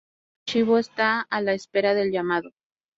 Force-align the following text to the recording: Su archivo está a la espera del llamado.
Su 0.47 0.53
archivo 0.57 0.79
está 0.79 1.21
a 1.29 1.41
la 1.41 1.53
espera 1.53 1.93
del 1.93 2.09
llamado. 2.11 2.49